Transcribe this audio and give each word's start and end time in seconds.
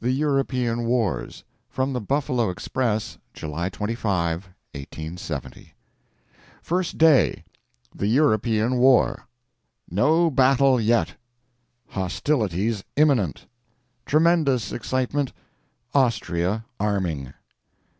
THE 0.00 0.10
EUROPEAN 0.10 0.86
WARS 0.86 1.44
[From 1.70 1.92
the 1.92 2.00
Buffalo 2.00 2.50
Express, 2.50 3.16
July 3.32 3.68
25, 3.68 4.46
1870.] 4.74 5.74
First 6.60 6.98
Day 6.98 7.44
THE 7.94 8.08
EUROPEAN 8.08 8.78
WAR!!! 8.78 9.28
NO 9.88 10.32
BATTLE 10.32 10.80
YET!!! 10.80 11.14
HOSTILITIES 11.90 12.82
IMMINENT!!! 12.96 13.46
TREMENDOUS 14.04 14.72
EXCITEMENT. 14.72 15.32
AUSTRIA 15.94 16.64
ARMING! 16.80 17.34